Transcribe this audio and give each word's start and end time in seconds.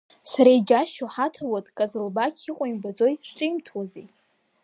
Сара 0.31 0.51
иџьасшьо, 0.57 1.05
ҳаҭауад 1.13 1.67
Ҟазылбақь 1.75 2.41
иҟоу 2.49 2.67
имбаӡои, 2.69 3.15
зҿимҭуазеи? 3.25 4.07